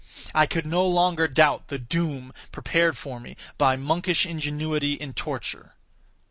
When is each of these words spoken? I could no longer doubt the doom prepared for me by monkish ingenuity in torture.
I 0.33 0.47
could 0.47 0.65
no 0.65 0.83
longer 0.87 1.27
doubt 1.27 1.67
the 1.67 1.77
doom 1.77 2.33
prepared 2.51 2.97
for 2.97 3.19
me 3.19 3.37
by 3.59 3.75
monkish 3.75 4.25
ingenuity 4.25 4.93
in 4.93 5.13
torture. 5.13 5.75